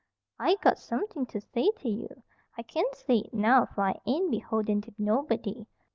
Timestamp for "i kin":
2.57-2.85